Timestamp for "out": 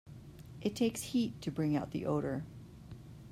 1.77-1.91